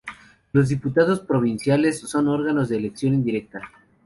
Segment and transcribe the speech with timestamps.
[0.53, 3.61] Las diputaciones provinciales son órganos de elección indirecta.